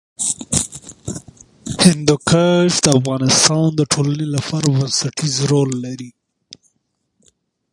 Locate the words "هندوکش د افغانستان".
1.83-3.63